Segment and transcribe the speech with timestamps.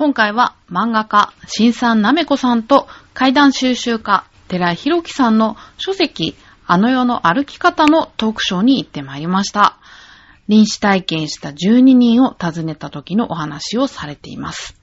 [0.00, 9.76] 今回は漫画家、新さんなめこさんと怪談収集家、寺井宏樹さんの書籍、あの世の歩き方のトークショーに行ってまいりました。
[10.48, 14.74] 臨死体験した12人を訪ねた時のお話をされています。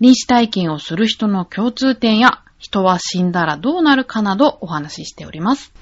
[0.00, 5.72] 臨死体験をする人の共通点や、人は死んだらどうなるかなどお話ししております。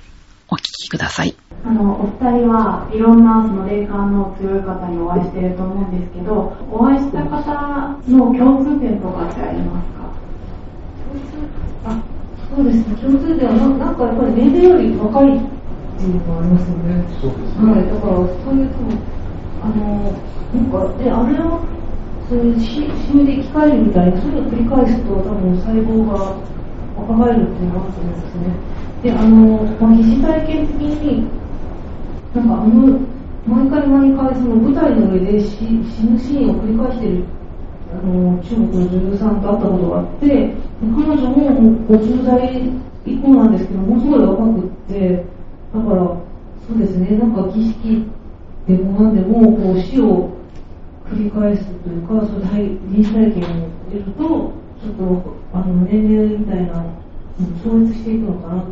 [0.51, 1.35] お聞きください。
[1.65, 10.09] あのお二人はいろんなその霊感の強い方にお会いしていると思うんですけどお会いした方の共通点とかってありますか？
[11.85, 12.01] あ
[12.49, 15.41] そうですね、共通点はななんかやっぱり年齢より若いっ
[15.99, 17.05] ていうのがありますよね。
[17.21, 17.69] そうですね。
[17.69, 18.81] はい、だからそういうと
[19.61, 20.17] あの
[20.55, 21.61] なんかであれは
[22.31, 26.33] そういう死死ぬで生き返るみたいなそれを繰り返すと多分細胞が
[26.97, 28.49] 若返るっていうのがあったんですね。
[29.03, 31.29] であの、まあ、疑似体験的に
[32.35, 32.99] なんかあの
[33.47, 37.25] 毎回毎回その舞台の上で死死ぬシーンを繰り返してる
[37.91, 42.63] あの中国の女優さんと会ったことがあって彼女ももう50代
[43.07, 45.25] 以降なんですけどものすごい若くって
[45.73, 46.03] だから
[46.67, 48.05] そうですねなんか儀式
[48.67, 50.31] でもなんでもこう死を
[51.09, 56.85] 繰り返すというかそういう体臨死体験を得るとちょっとあの年齢みたいな
[57.65, 58.69] 超越していくのかなと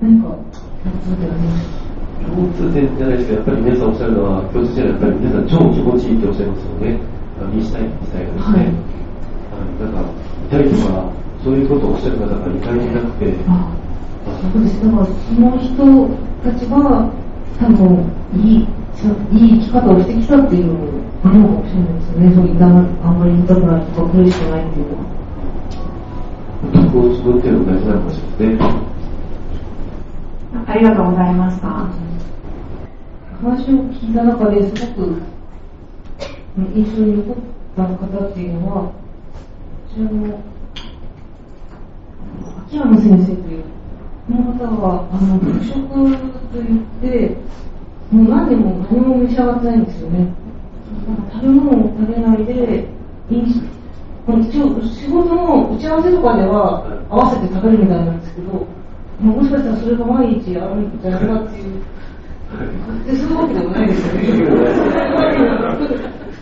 [0.00, 1.88] 何か共通点ありました
[2.28, 7.00] 共通点じゃないですけど、やっぱり皆さんおっしゃるのは、共通点はやっぱり皆さん超気持ちいいっておっしゃいますよね。
[7.38, 8.58] あの、したい自体がですね。
[8.58, 8.74] はいはい。
[9.78, 10.02] なんか、
[10.50, 13.70] 痛いとか、そういうことをおっしゃる方が意外にいなくて、あ
[14.52, 15.72] そうですだからその人
[16.44, 17.10] たちが
[17.58, 18.04] 多分
[18.36, 20.80] いいいい生き方をしてきたっていうのも
[21.24, 25.04] あるのかもしれないですよねそういったあんまり痛くないとか苦しくないっていうのは
[26.92, 28.97] 徳を作っていうのが大事なのかもしれないですね。
[30.66, 31.68] ありがとうございました。
[33.40, 35.22] 話を聞いた中ですごく
[36.74, 37.36] 印象に残っ
[37.76, 38.92] た方っていうのはこ
[39.94, 40.40] ちらの
[42.66, 43.64] 秋山先生という
[44.26, 45.76] この方はあの服食
[46.50, 47.36] といって
[48.10, 50.18] もう何年も何も召し上がってないんですよね。
[51.06, 52.88] なんか食べ物を食べないで
[53.30, 58.66] 一応仕事の打ち合わせとかでは合わせて食べるみたいなんですけど
[59.20, 61.82] もしかしたらそれが毎日あるんじゃないかっていう
[63.04, 64.22] でそういうわけでもないですよね。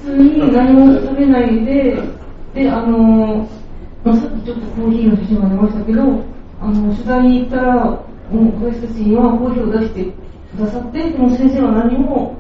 [0.05, 1.99] 普通に何も食べないで、
[2.55, 3.49] で、あの、
[4.05, 6.03] まあ、さっきちょっとコーヒーの写真が出ましたけど、
[6.61, 10.13] あの、取材に行ったら、もう私たちにはコーヒーを出してく
[10.61, 12.37] ださって、でも先生は何も、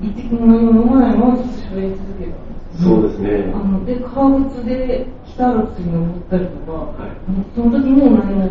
[0.00, 2.50] 一滴も何も飲まないままずっと喋り続けた。
[2.82, 3.58] そうですねあ。
[3.58, 7.10] ので、革靴で来たらっていうのを持ったりとか、はい
[7.54, 8.48] その時も何も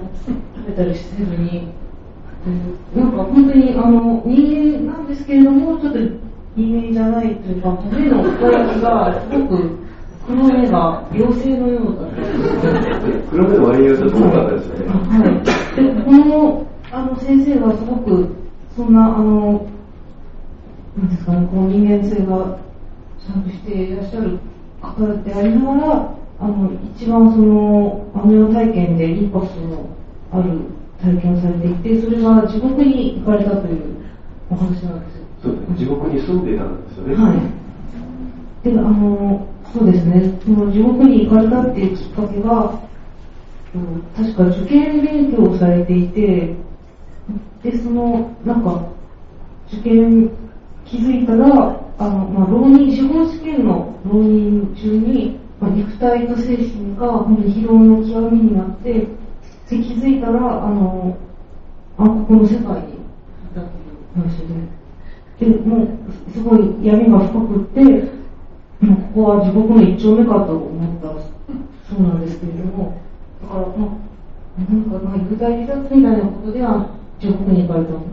[0.69, 1.67] 食べたりせずに、
[2.45, 5.99] うんなんか本当にあの人間なんですけれども、ちょっと
[6.55, 9.77] 人間じゃないというか、目の輝きがすごく
[10.25, 12.15] 黒目が妖精のようだった。
[13.29, 14.85] 黒目の割合がすごかったですよね。
[14.87, 15.43] は
[15.73, 18.35] い、でこのあの先生がすごく
[18.75, 19.67] そんなあの
[20.97, 22.57] なんですかねこう人間性が
[23.19, 24.39] ちゃんとしていらっしゃる
[24.81, 29.89] 方でありながらあの一番そのあの世体験でインパクトの
[30.31, 30.59] ある
[31.01, 33.95] 体験をされていてそれが地獄に行かれたという
[34.49, 35.25] お話なんですよ。
[35.43, 35.77] そうですね。
[35.77, 37.15] 地獄に住んでいたんですよね。
[37.15, 38.69] はい。
[38.69, 42.89] で、あの、そうですね、その地獄に行かれたっていうきっかけが、
[43.75, 46.55] うん確か受験勉強をされていて、
[47.63, 48.83] で、その、なんか、
[49.71, 50.31] 受験
[50.85, 59.07] 気づいたら、あの、まあ、浪人、司法試験の浪人中に、まあ、肉体と精神が本当に疲労の極みになって、
[59.69, 61.15] で気づいたら、あの、
[61.97, 62.65] あ、ここの世界にい
[63.53, 64.37] たっていう話
[65.39, 67.81] で、で、もう、すごい闇が深くって、
[68.83, 71.07] もうここは地獄の一丁目かと思った
[71.87, 72.97] そうなんですけれども、
[73.41, 78.03] だから、まあ、なんか、まあ、具体自殺みたいなことでは、地獄に行かれたって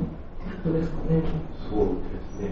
[0.63, 1.23] ことですかね。
[1.71, 2.51] そうですね。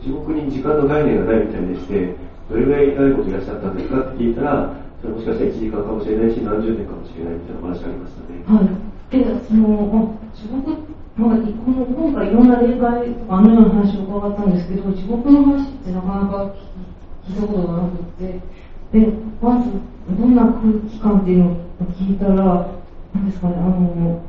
[0.00, 2.14] 地獄に時間の概念がないみたいでして、
[2.48, 8.42] どれぐらい長いこといらっしゃったんですかって聞いたら、もしかしたら1時間かもしれないし、何十年かもしれないみたいな話がありましたね。
[8.46, 8.86] はい。
[9.10, 16.54] で、その、あ、地獄、まあ、この今回いろんな霊界とかあのような話を伺ったんですけど、地獄の話ってなかなか
[17.26, 18.40] 聞いたことがなくて、
[18.92, 19.70] で、まず、
[20.10, 21.56] どんな空気感っていうのを
[21.98, 22.68] 聞いたら、
[23.14, 24.22] なんですかね、あの、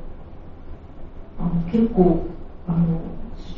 [1.39, 2.25] あの結構、
[2.67, 3.01] あの、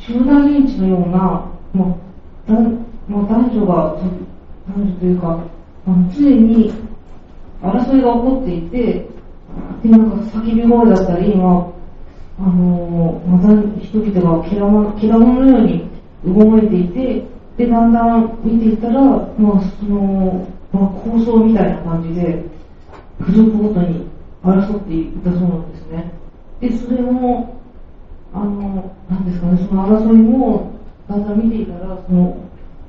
[0.00, 2.60] 集団認知のような、まあ、だ
[3.08, 3.96] まあ、男女が、
[4.68, 5.44] 男女というか、
[5.86, 6.72] あの常に
[7.62, 9.06] 争いが起こっていて、
[9.82, 11.72] で、なんか叫び声だったり、ま
[12.38, 13.48] あ、あのまた
[13.84, 15.90] 人々がけらもけらものように
[16.24, 17.24] 動いていて、
[17.56, 22.44] で、だんだん見ていったら、まあ、その、まあ、構想みたいな感じで、
[23.18, 24.06] 部族ごとに
[24.42, 26.12] 争っていったそうなんですね。
[26.60, 27.60] で、それも、
[28.32, 30.72] あの、なんですかね、その争いも、
[31.08, 32.36] だんだん見ていたら、その、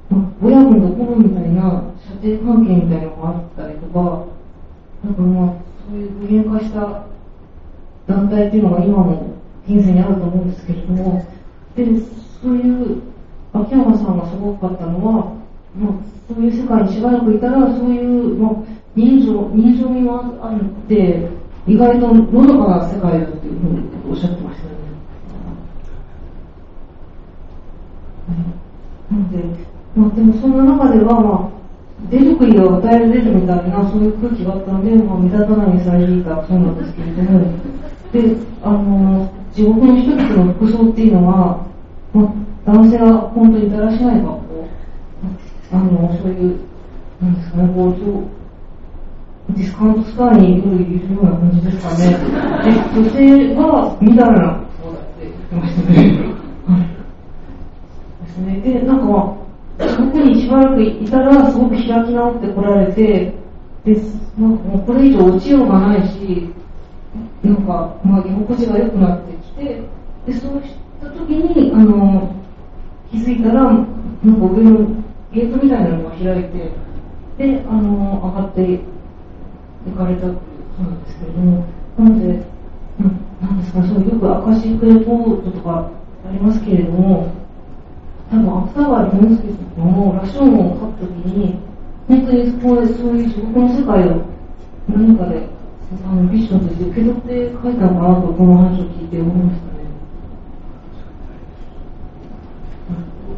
[0.10, 4.26] まあ親分と子分みたいな射程関係みたいなのがあったりとか、
[5.04, 5.54] なんかまあ、
[5.90, 7.06] そういう具現化した
[8.08, 9.34] 団体っていうのが今も
[9.68, 11.26] 現世にあると思うんですけれども、
[11.76, 11.86] で、
[12.42, 13.02] そういう、
[13.54, 15.36] 秋山さんがすごかったのは、
[15.76, 15.94] まあ、
[16.28, 18.54] そういう世界にしばらくいたら、そういう、まあ、
[18.96, 21.30] 人情、人情味もあるって、
[21.68, 24.78] 意外とのどかな世界だっていうふうにおっしゃってましたよね。
[29.12, 29.38] なので、
[29.96, 31.51] まあ、でもそんな中では、まあ、
[32.10, 37.40] 出る杭を与えられるみたいな、そういう空気があったので、まあ、目立たないにされていたそうなんですけれども、
[38.12, 41.66] で、あの、地獄の人々の服装っていうのは、
[42.14, 44.68] まあ、男性は本当にだらしない格好、
[45.72, 46.60] あの、そういう、
[47.22, 47.96] なんですかね、こう、
[49.54, 52.10] ディスカウントストアに夜いるような感じですかね。
[52.10, 55.98] で、女性は、みたいな、そうだって言ってましたね。
[56.68, 56.82] はい。
[58.26, 58.62] ですね。
[58.62, 59.41] で、なんかまあ、
[60.06, 63.34] 特にしばらくいたら、すごく開き直ってこられて、
[63.86, 63.96] で、
[64.38, 66.50] なんかもうこれ以上落ちようがないし、
[67.44, 69.82] なんか、まあ、居心地が良くなってきて、
[70.26, 72.34] で、そうした時に、あの、
[73.12, 73.90] 気づいたら、なんか
[74.24, 75.04] 上の
[75.34, 76.72] ゲートみたいなのが開いて、
[77.38, 78.80] で、あの、上がって
[79.86, 80.40] 行かれたっていう
[80.78, 81.66] そうなんですけれども、
[81.98, 85.90] なので、うんなんですか、そうよくアカシックレポートとか
[86.28, 87.41] ありますけれども、
[88.32, 91.60] 多分芥川龍之介とかも羅生門を書くときに、
[92.08, 94.24] 本当にそこでそういう地獄の世界を
[94.88, 95.50] 何かで
[96.08, 99.84] あのビッションとして受け取って書いたのかなと、この話を聞いて思いましたね。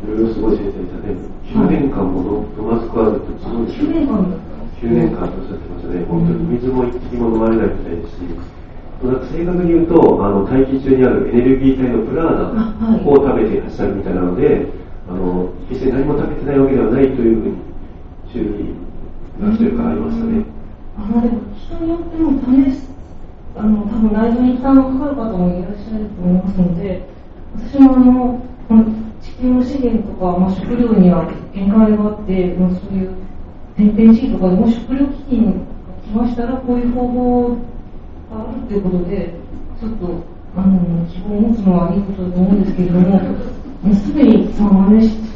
[0.05, 0.39] いろいろす。
[0.39, 1.17] ごい先生でしたね。
[1.49, 4.37] 9年間もの飲まず食わずってすごいですよ9年間だ
[4.77, 6.05] 9年間とおっしゃってましたね。
[6.05, 8.19] 本当に水も一滴も飲まれないみたいですし、
[9.01, 12.69] なんか正確に言うと、あの大気中にあるエネルギー体のプラーナ
[13.01, 14.82] を食べていらっしゃるみたいなので、
[15.13, 17.57] あの決して何も食べてないわけではないというふうに
[18.33, 18.73] 注意
[19.39, 20.43] がしてるかありましたね。
[20.97, 22.89] あのでも人によっても試す、
[23.55, 27.05] あの多分内臓に負担がかかる方もいらっしゃると思いますので、
[27.53, 28.85] 私もあのこの
[29.21, 33.13] 地球の資源とか、まあ、食料には限界があって、まあ、そういう
[33.77, 35.51] 天変地異とかでもし食料危機が
[36.01, 39.33] 来ましたら、こういう方法があるということで、
[39.79, 40.23] ちょっと
[40.57, 45.33] あの希望を持つのはいいことだと思うんですけれども、もうすでに、まあ、真似し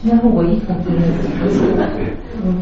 [0.00, 1.50] しない方がいいかもしれないですけど。
[1.50, 2.16] そうですね。
[2.42, 2.60] うん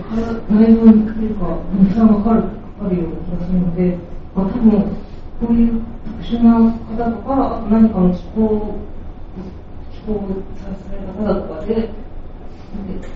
[0.50, 1.46] 内臓にというか、
[1.78, 3.98] 負担がかかるかかるような気がするので、
[4.34, 4.82] まあ、多分
[5.40, 8.74] こういう特殊な方とか、何かの気候、
[9.92, 10.26] 気候
[10.58, 11.88] された方とかで、で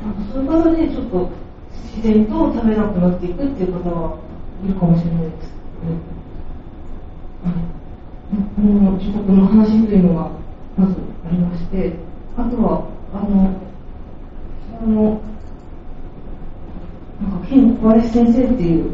[0.03, 1.31] あのそういう方でちょっと
[1.97, 4.19] 自然と食べなくなっていくっていう方は
[4.65, 5.51] いるかもしれないです。
[5.83, 5.99] ね
[7.43, 7.55] はい、
[8.55, 10.31] この自国の話というのが
[10.77, 10.95] まず
[11.27, 11.93] ありまして、
[12.37, 13.53] あとは、あの、
[14.81, 15.21] その、
[17.21, 18.91] なんか、ケン小林先生っていう、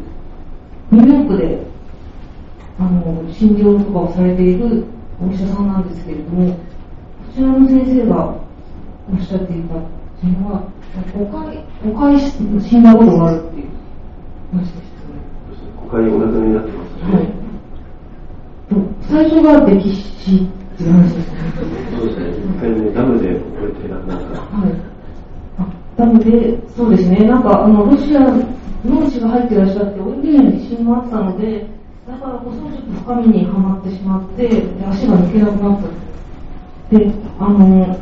[0.91, 1.65] ニューヨークで、
[2.79, 4.85] あの、診療とかをされている
[5.21, 6.57] お医者さんなんですけれども、こ
[7.35, 8.35] ちらの先生が
[9.11, 9.75] おっしゃっていた
[10.27, 10.63] のは、
[11.13, 12.19] 5回、5回
[12.61, 13.67] 死んだことがあるっていう
[14.51, 14.83] 話でしたね。
[15.89, 17.13] 他にお亡くなりになってますね。
[17.13, 17.25] はい。
[18.69, 21.37] と最初が溺死っていう話ですね。
[22.49, 24.41] 一回ね、ダムで溺れて亡くなった。
[24.41, 24.71] はい。
[25.57, 25.67] あ
[25.99, 31.67] なので、そうですね、なんか、あの、ロシアの血が入ってらっしゃって、泳げない自信があったので、
[32.07, 35.87] だからこそちょっと深みにはまってしまって、足が抜けなくなった
[36.95, 36.97] と。
[36.97, 37.99] で、あの、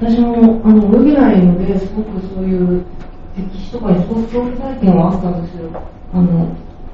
[0.00, 2.82] 私も、あの、泳げないので、すごくそういう、
[3.36, 5.68] 歴史とかにすごく興味体験はあったんですよ。
[6.14, 6.48] あの、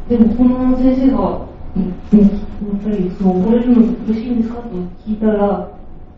[0.09, 2.27] でも、この先生が、や
[2.75, 4.69] っぱり、そう、溺れるの苦しいんですかと
[5.07, 5.71] 聞いたら、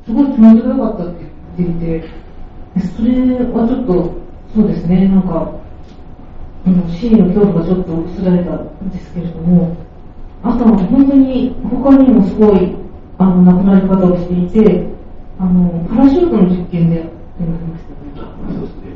[0.07, 1.26] すごい気持ちが良かったって
[1.59, 2.30] 言っていて、
[2.79, 3.12] それ
[3.50, 4.15] はちょっと、
[4.55, 5.50] そうですね、なんか、
[6.67, 9.77] あの、死への恐怖がちょっと薄られたんですけれども、
[10.43, 12.75] あとは本当に他にもすごい、
[13.19, 14.87] あの、亡くなり方をしていて、
[15.39, 17.12] あの、パラシュートの実験でやって
[17.43, 18.29] ましたね。
[18.55, 18.93] そうですね。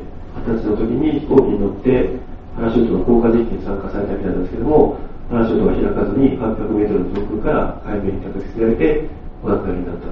[0.47, 2.09] 二十歳の時に飛行機に乗って、
[2.55, 4.97] パラシュートの降下実験に参加されたみたいなんですけども、
[5.29, 9.09] パラシュートが開かずに800メートルの上空から海面に着地されて、
[9.43, 10.11] お亡くなりになったと。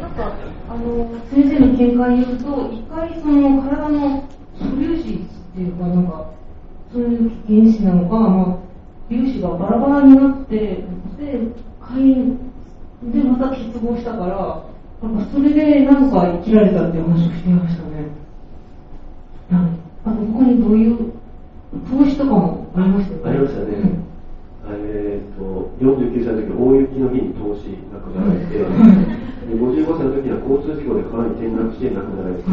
[0.00, 0.32] なんか、
[0.68, 4.24] あの、先生の見解によると、一回その体の
[4.58, 5.04] 素粒子っ
[5.54, 6.30] ていうか、なんか、
[6.92, 8.56] そういう原子なのか、まあ、
[9.08, 10.56] 粒子がバラバラになって、
[11.18, 11.40] で、
[11.80, 12.36] 海
[13.02, 14.62] でまた結合したから、
[15.02, 18.06] なんかそれでなんか生きられたっていう話をしていましたね。
[19.50, 19.70] はい。
[20.04, 21.12] あと他にどういう
[21.90, 23.30] 投資とかもありましたよね。
[23.30, 23.99] ありましたね。
[25.80, 32.44] 49歳の時大雪の日に投資亡くなられて、で55歳の時には交通事故で川に転落して亡くなられて、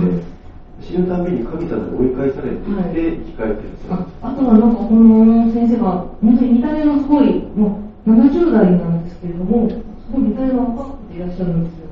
[0.79, 3.99] 死ぬたびに神様に追い返されていて、生き返ってるんですよ。
[4.23, 9.75] ああとはなんかこの先生が本当に見た目のすごいもう70代なんですけれどもす
[10.13, 11.91] ごい見た目が若くていらっしゃるんですよ。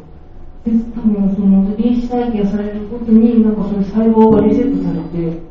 [0.63, 5.44] で多分その臨死体験される時になんかその細胞がリセットされて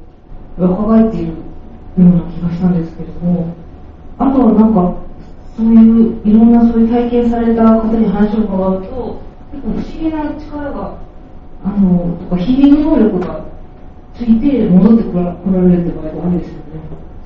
[0.56, 1.34] 若返っているよ
[1.98, 3.54] うな気がしたんですけれども
[4.18, 5.03] あとはなんか
[5.56, 10.98] そういういろんなそういう体験された方に話を伺うと結構不思議な力が
[11.64, 13.44] あのとかヒーリング能力が
[14.14, 16.62] ついて戻ってこら来られるって場合が多いですよね。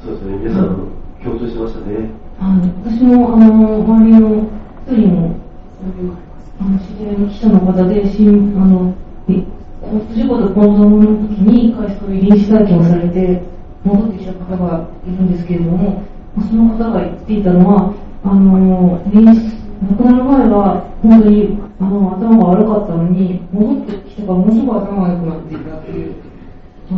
[0.02, 0.88] そうですね、皆さん
[1.24, 2.10] 共通しましたね。
[2.40, 4.50] あの私もあの周りの
[4.86, 5.36] 一人の
[6.60, 8.94] あの知り合いの記者の方でしんあの
[9.26, 13.42] 交通事故で混同の時に一回そういう臨死体験をされて
[13.84, 16.02] 戻ってきた方がいるんですけれども、
[16.36, 17.94] まあその方が言っていたのは
[18.24, 26.14] あの臨死亡くなる前は本当にあの頭が悪かったのに戻ってきてからものすごい頭が良くなっていたっていう。
[26.88, 26.96] そ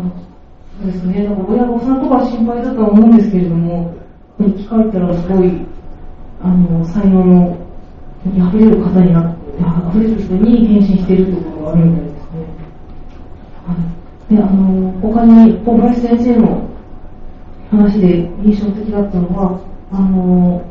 [0.85, 3.95] うですね、なんか親御さんとか心配だとは思うんですけれども、
[4.39, 5.53] 聞かれたらすごい、
[6.43, 7.57] あの、才能の
[8.25, 9.41] 溢れる方になって、
[9.99, 12.21] 溢れる人に変身しているということがあるみたいですね。
[13.67, 13.75] は
[14.31, 14.35] い。
[14.35, 16.69] で、あの、他に小林先生の
[17.71, 19.61] 話で印象的だったのは、
[19.93, 20.63] あの、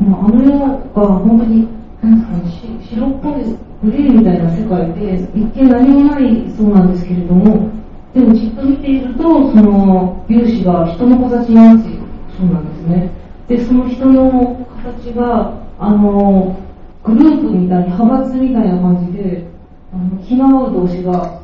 [0.00, 1.68] まあ、あの世が本当に、
[2.02, 7.70] なんですかね、し白っぽいグレーみたいな世界で、一見何もないそうなんですけれども、
[8.14, 12.02] でもじっと見ていると、その粒子が人の形になっている
[12.36, 13.10] そうなんですね。
[13.48, 16.56] で、その人の形が、あの、
[17.04, 19.46] グループみたいに、派閥みたいな感じで、
[19.92, 21.40] あの気が合う同士が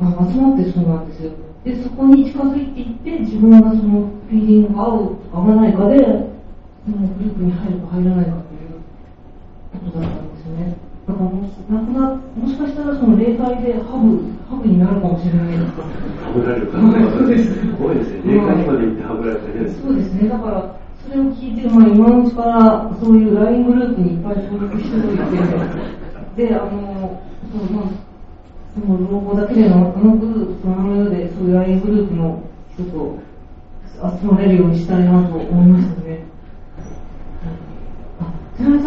[0.00, 1.32] あ集まってるそうなんですよ。
[1.64, 3.82] で、そこに近づいていって、自分がその
[4.28, 6.35] フィーリングが合う合わないかで、
[6.90, 8.78] のグループに入るか入らないかという
[9.84, 10.76] ことだったんですよね。
[11.06, 15.78] だからもし、なくな、もしかしたらその霊界でハブ、ハブになるかもしれないです。
[15.78, 18.34] はぶられる方がそうですすごいですね。
[18.34, 19.82] 霊界にまで行ってはぶられたりです。
[19.82, 20.28] そうですね。
[20.28, 20.76] だから、
[21.06, 25.18] それを聞いて、まあ、今のうちから、そういう LINE グループにいっぱい登録しておい
[26.36, 27.22] て、で、あの、
[27.54, 28.06] そう、まあ、
[28.74, 32.42] その老後だけでの、あのグループ、その世で、そういう LINE グループの
[32.74, 33.18] 人と
[34.20, 36.05] 集まれるようにしたいなと思いましたね。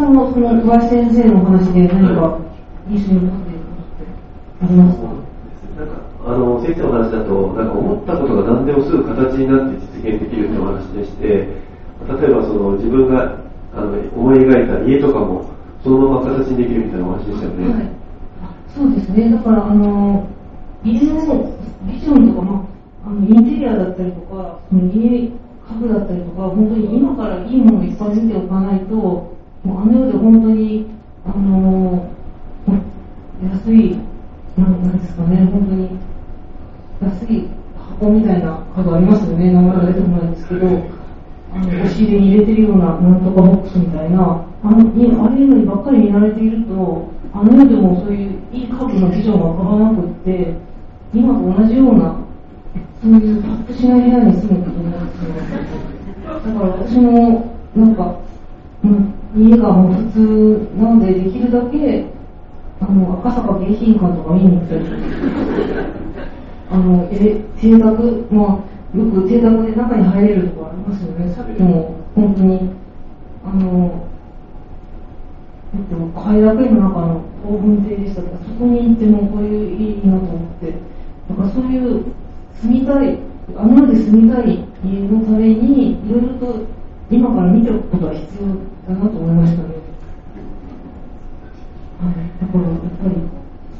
[0.00, 2.40] さんはその小林先生のお話で何か
[2.88, 4.08] 印象に残っていることって
[4.64, 5.12] ありますか？
[5.76, 13.44] なんかあの先生の話だと、なんか思ったことが何でもすぐ形になって実現できるというお話でして、例えばその自分が
[13.76, 15.44] あの思い描いた家とかも
[15.84, 17.74] そのまま形にできるみたいなお話でしたよね。
[17.74, 17.82] はい、
[18.40, 20.26] あそうですね、だからあの
[20.82, 21.52] 家の
[21.84, 22.64] ビジョンとか、ま
[23.04, 25.30] あ、あのインテリアだったりとか、その家家
[25.80, 30.86] 具だったりとか、本当に今からいいものをいっぱい見ておかないと、もうあの世で本当に
[31.26, 32.10] あの
[33.42, 33.98] 安い
[34.56, 35.98] なんなんですかね、本当に
[37.02, 41.00] 安い箱みたいな家具ありますよね、名前が出てこないんですけど。
[41.52, 50.54] あの押し入れに入れてるようななんとかボックスみたいな、あのいああいうのにばっかり見慣れていると、あの世でもそういういい家具のビジョンが変わらなくって、
[51.12, 52.16] 今と同じような、
[53.02, 56.46] そういうパッとしない部屋に住むことになってしまう。
[56.46, 58.16] だから私も、なんか、
[58.82, 62.06] 家がもう普通なので、できるだけ、
[62.80, 64.84] あの、赤坂迎賓館とか見に行ったり
[66.70, 71.32] あの、え、邸宅、まあ、よく邸宅で中に入れるとこありますよね。
[71.32, 72.70] さっきも本当に、
[73.44, 73.90] あの、
[75.74, 80.74] えっと、快楽園の中のオーブン邸でしたけど、そこに行ってもこういういいなと思って、
[81.28, 82.04] だからそういう
[82.54, 83.18] 住みたい、
[83.56, 86.79] あの世で住みたい家のために、いろいろと
[87.10, 89.68] 今から見ておくことは必要だなと思いましたね。
[92.00, 93.16] はい、だからやっぱり、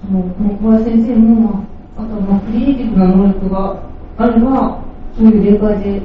[0.02, 0.18] その、
[0.58, 1.64] 小林先生も、ま
[1.96, 3.82] あ、あとはまあクリエイティブな能力が
[4.18, 4.82] あれば、
[5.16, 6.02] そういう霊界で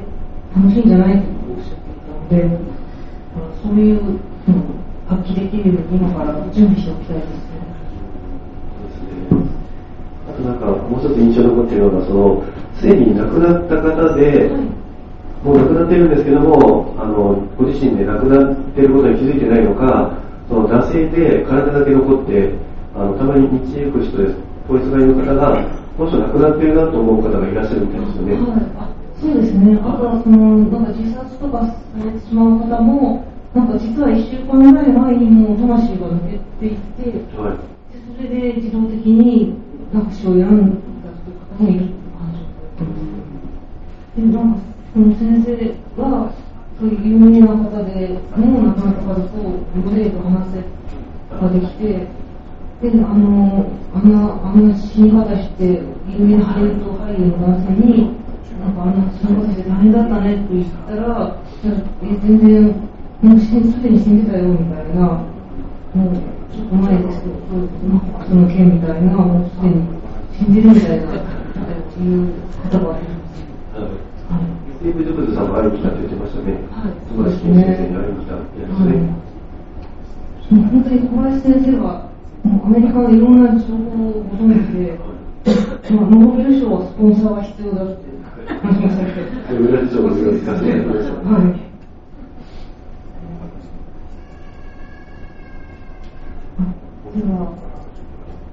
[0.56, 2.46] 楽しいんじゃないとおっしゃっていたので、
[3.36, 4.16] まあそういうのを
[5.10, 7.46] 発揮できるように今から準備しておきたいですね。
[10.30, 12.44] あとなんかもう一つ印象に残っているのが、その、
[12.78, 14.75] すでに亡くなった方で、
[15.46, 20.18] もう亡くなってるんですけども、あの、ご自身で亡くなっていることに気づいてないのか、
[20.50, 22.50] その惰性で体だけ残って、
[22.96, 24.36] あの、たまに道行く人です。
[24.68, 28.34] 法律がいる方が、この人亡くなってるなと思う方がいらっしゃるみたいですよね。
[28.34, 28.42] はい、
[28.74, 28.90] あ
[29.22, 29.78] そうですね。
[29.86, 33.24] あとはその、なんか自殺とかされてしまう方も、
[33.54, 37.62] なんか実は1週間ぐらい前にもう魂が抜けていって、はい。
[37.94, 39.54] でそれで自動的に
[39.94, 41.14] なんか死を選んだ
[41.56, 44.16] という方もいるって話を聞いてます。
[44.18, 45.52] でなんかその先生
[46.00, 46.32] は
[46.80, 49.36] そういう有名な方でもう亡くなった方と
[49.84, 50.64] グレーと話せ
[51.36, 52.08] ができて
[52.80, 58.08] であのあんなあんな死に方して有名なハリウッド俳優の男性に
[58.56, 62.72] なんかあんな死に方して大変だったねって言ったらいやえ全然
[63.20, 65.28] もうすでに死んでたよみたいな
[65.92, 66.16] もう
[66.56, 67.36] ちょっと前ですけど
[68.24, 69.84] その件みたいなもうすでに
[70.40, 71.24] 死んでるみたいなっ
[71.92, 72.32] ていう
[72.72, 73.15] 方がいるんです
[74.94, 76.54] ジョブズさんも会いに来たって言ってましたね。
[76.70, 79.26] はい友達金先生に会いに来たってやつね。
[80.52, 82.10] もう本当に小林先生は、
[82.46, 85.00] アメリカのいろんな情報をご存知で、
[85.96, 88.06] まあ、ノーベル賞はスポンサーが必要だって
[88.62, 89.22] 話もされて、
[89.54, 91.14] で裏事情もいろいろ聞かせていただきました。
[91.16, 91.66] はい。
[96.60, 96.64] あ
[97.18, 97.34] では、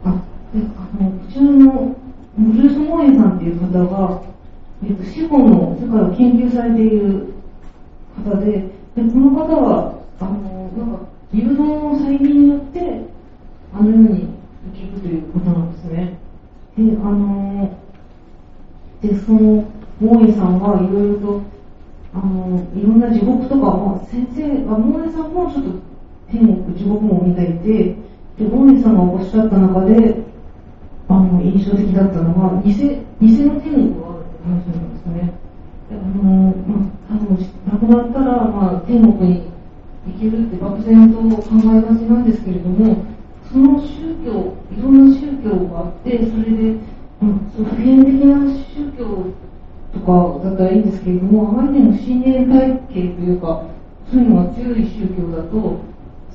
[0.05, 0.09] あ、
[0.55, 1.97] であの、こちらの
[2.39, 4.32] ブルース・モーエンさんっていう方が、
[4.85, 7.33] えっと、司法の世界を研究されている
[8.25, 13.01] 方で、でこの方は、あの、なんか、誘導の催眠によって、
[13.73, 14.29] あのように
[14.75, 16.19] 生きるということなんですね。
[16.77, 17.79] で、あの、
[19.01, 19.65] で、その、
[20.01, 21.43] モーエさんはいろいろと、
[22.15, 25.71] あの、いろんな地獄とか、まあ、先生、あモーエさんもちょっと
[26.31, 27.97] 天国、地獄も見ていて、
[28.37, 30.17] で、モーエさんがおっしゃった中で、
[31.09, 32.75] あの、印象的だったのは、偽、
[33.21, 34.12] 偽の天国があるって
[34.45, 35.33] 話なんですね。
[35.89, 37.39] であの、まあ、多分、
[37.71, 39.53] 亡くなったら、まあ、天国に
[40.07, 43.05] 行けるって漠然と考えがちなんですけれども、
[43.51, 46.77] その宗教、いろんな宗教があって、それで、
[47.23, 48.41] うん、そう普遍的な
[48.75, 49.27] 宗教
[49.93, 53.65] とかだったらいいんですけれども、あまりにも信念体系というか、
[54.11, 55.81] そういうのが強い宗教だと、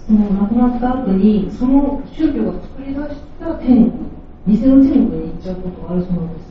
[0.06, 6.47] その亡くなった後に、その宗教が作り出した天国、偽の天国に行っちゃうことがあるそうなんです。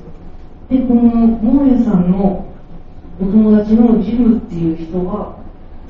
[0.69, 2.45] で、このモーエンさんの
[3.21, 5.39] お友達のジムっていう人は、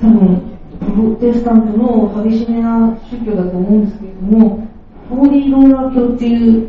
[0.00, 0.42] 多分、
[0.78, 4.68] プロテスタントの激しめな宗教だと思うんですけれども、
[5.08, 6.68] ホーリーローラー教っていう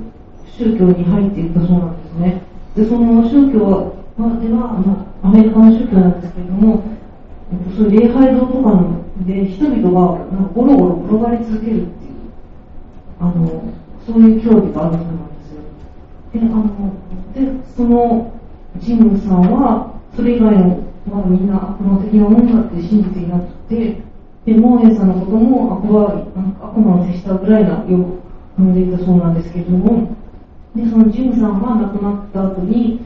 [0.58, 2.42] 宗教に入っていたそうなんですね。
[2.76, 6.84] で、その宗教は、まあ、では、まあ、アメリカの宗教なんですけれども、
[7.76, 8.84] そういう礼拝堂とか
[9.26, 12.14] で人々がなんかゴロゴロ転がり続けるっていう、
[13.20, 13.64] あの、
[14.06, 15.37] そういう教義があるそうなんです。
[16.34, 16.94] で、あの、
[17.34, 17.42] で、
[17.76, 18.34] その
[18.80, 24.02] ジムさんは、それ以外の、まあ、みんな悪魔的なものだって信じていなくて、
[24.46, 27.98] で、モーエンさんのことも悪魔、なんか悪魔を接したぐらいなよ
[28.56, 30.16] く踏んでいたそうなんですけれども、
[30.76, 33.02] で、そのジムさんが亡くなった後に、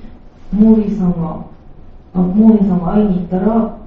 [0.51, 1.45] モーリーさんが、
[2.13, 3.81] あモーリーさんが会いに行ったら、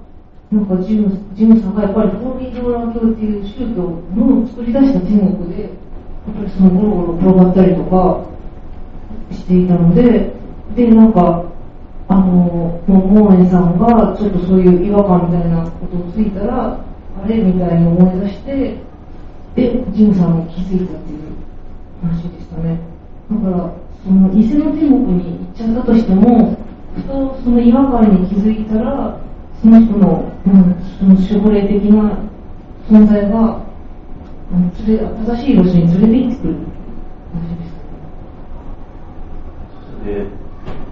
[0.51, 5.71] なんかジムジムさんがやっぱりホーリーローラー教っていう宗教の作り出した天国で、やっ
[6.37, 8.34] ぱりそのゴロゴロ転がったりとか
[9.35, 10.33] していたので、
[10.75, 11.45] で、なんか、
[12.09, 16.79] あの、もうモーエンさんがちょっとそういう違和感みたいなことをついたら、
[17.23, 18.77] あれみたいに思い出して、
[19.55, 21.21] で、ジムさんも気づいたっていう
[22.03, 22.79] 話でしたね。
[23.31, 23.73] だから、
[24.05, 26.57] その偽の天国に行っちゃったとしても、
[26.97, 29.19] ふとその違和感に気づいたら、
[29.63, 32.19] その人の、うん、その守護霊的な
[32.91, 33.65] 存在が、うん
[34.87, 36.55] 連れ正しい場所に連れて行ってくる
[37.33, 37.73] 話です。
[40.05, 40.27] で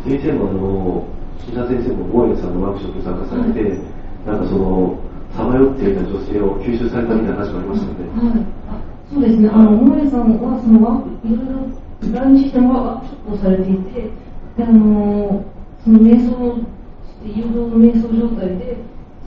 [0.04, 1.06] 先生もあの
[1.42, 3.78] 石田先生もモーさんのワークショップに参加されて、
[4.26, 4.98] なんかその
[5.36, 11.68] さまよっていた女性を吸収されたみたいな話もありましたので、はい、あそうですね、あの、モーレさんは、そのワーク、いろいろ
[12.00, 14.08] 来日してもワークショップをされていて、
[14.56, 15.44] で、あの、
[15.84, 18.76] その瞑想して、誘導の瞑想状態で、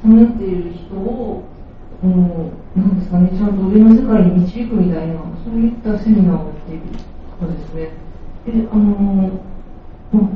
[0.01, 1.43] さまよっている人を、
[2.01, 6.81] うん、なんですかね、ちゃんと上の世界に導くみたいな、そういったセミナーをしている
[7.39, 7.89] 方ですね。
[8.45, 9.29] で、あの、ま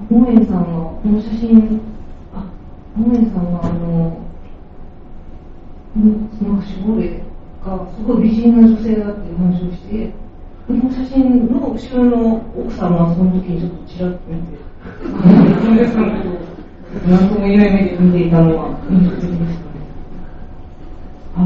[0.10, 1.80] モエさんが、この写真、
[2.34, 2.46] あ、
[2.96, 4.18] モエさんが、あの、
[5.96, 7.22] うんその守護霊
[7.66, 10.12] がすごい美人な女性だっていう話をして、
[10.68, 14.58] この写真の後ろの奥さんはその時にちょっとちらっと見て、
[15.04, 16.30] あの娘さんと
[17.10, 19.50] 何とも言えない目で見ていたのが印象的でしたね。
[21.36, 21.38] あ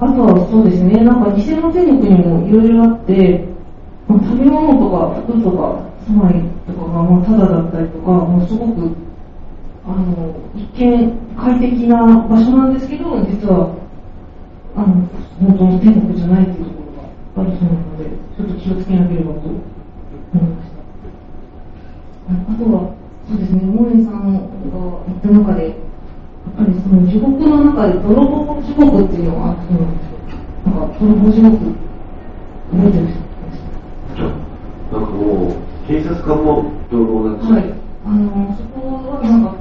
[0.00, 3.48] ああとはそうですね、なんか偽の天国にもいろいろあって、
[4.08, 6.34] 食べ物とか服とか住まい
[6.66, 8.94] とかがまあタダだったりとか、もうすごく
[9.84, 11.96] あの一見快適な
[12.28, 13.74] 場所なんですけど、実は
[14.76, 15.08] あの
[15.40, 16.82] 本当の天国じゃないっていうとこ
[17.36, 18.04] ろがあるそうなので、
[18.36, 20.78] ちょっと気をつけなければと思いました。
[22.30, 22.94] あとは、
[23.28, 24.38] そうですね、モーさんが
[25.06, 25.74] 言った中で、やっ
[26.56, 30.22] ぱりその地獄の中で泥棒地獄っていうのがあるそうなんですよ。
[30.66, 31.58] なんか泥棒地獄、
[32.70, 33.18] 覚えてる人です？
[33.18, 33.25] か
[36.24, 37.74] も泥棒なんですよ、はい。
[38.06, 39.54] あの、そこはなんか、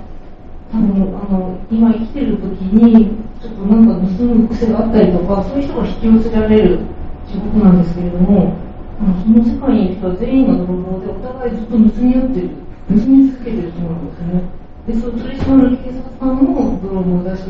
[0.72, 6.80] 多分、あの、今生きてる時に、ちょっとなんか盗む癖があったりとか、そういう人が引き寄せられる
[7.28, 8.54] 地獄なんですけれども、
[9.02, 12.50] あのその世界にいる人は全員が泥棒で、お互いずっと盗み合ってる、
[12.88, 14.42] 盗み続けてる人なんですね。
[14.88, 17.44] で、その取り締まる警察官も泥棒だし、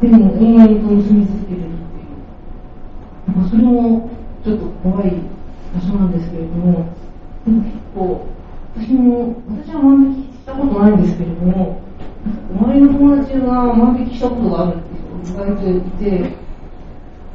[0.00, 2.08] でも延々と盗み続けてるってい
[3.28, 3.36] う。
[3.36, 4.10] まあ、それも
[4.42, 5.12] ちょっと怖い
[5.74, 6.86] 場所なんですけれども、
[7.46, 8.26] でも結構、
[8.76, 11.80] 私も、私は万引きしたことないんですけれども、
[12.52, 16.04] 周りの友達が万引きしたことがあるっていう人が意外といて、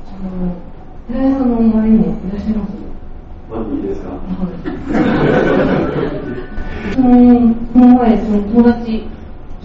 [0.08, 0.56] あの、
[1.08, 2.70] 寺井さんの周りにもいらっしゃいます？
[3.50, 4.10] まずいいですか？
[6.94, 7.06] その、
[7.74, 9.08] この前、その友達、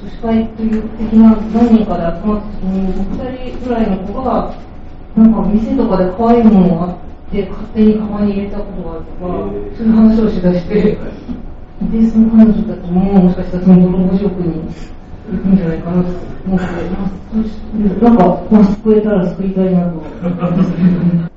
[0.03, 3.05] 女子会という的な何人かで集まった時に、二
[3.53, 4.55] 人ぐらいの子が、
[5.17, 9.21] なんか店とかで可愛いものがあって、勝手にカバンに入れたことがあるとか、
[9.77, 14.61] そういう話をしだして、で、その彼女たちも、もしかしたらその泥棒職に
[15.31, 16.09] 行くんじゃないかなと
[16.47, 16.65] 思って、
[18.03, 21.30] まなんか、まあ、救えたら救いたいなと思。